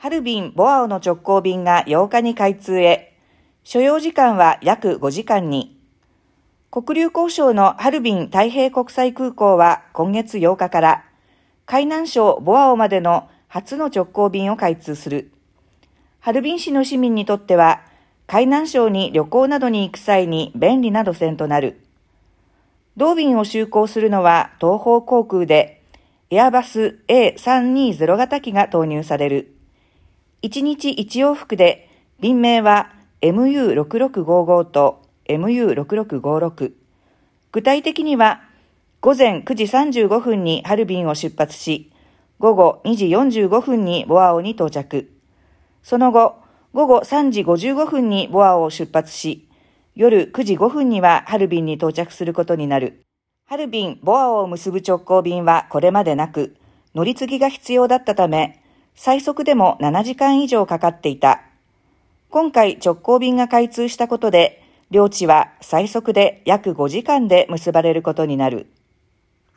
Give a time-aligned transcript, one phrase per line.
[0.00, 3.16] ハルビン・ボアオの直行便が8日に開通へ、
[3.64, 5.76] 所要時間は約5時間に。
[6.70, 11.04] 国流交渉のハルビン太平国際空港は今月8日から
[11.66, 15.32] 海南省ボアオまでの初の直行便を開通する。
[16.20, 17.82] ハルビン市の市民にとっては
[18.28, 21.80] 海南省に旅行などに行く際に便利な路線となる。
[22.96, 25.82] 同便を就航するのは東方航空で
[26.30, 29.57] エアバス A320 型機が投入される。
[30.42, 31.88] 1日1往復で
[32.20, 32.92] 便名は
[33.22, 36.72] MU6655 と MU6656。
[37.50, 38.42] 具体的には、
[39.00, 41.90] 午前9時35分にハルビンを出発し、
[42.38, 45.10] 午後2時45分にボアオに到着。
[45.82, 46.36] その後、
[46.72, 49.48] 午後3時55分にボアオを出発し、
[49.96, 53.02] 夜9時5分にはハルビンに到着することになる。
[53.46, 56.54] ハルビン・ボアオを結ぶ直行便はこれまでなく、
[56.94, 58.62] 乗り継ぎが必要だったため、
[59.00, 61.42] 最速でも7時間以上かかっていた。
[62.30, 68.66] 今回直行便が開通したことで、領地は最速で約5時間で結ばれることになる。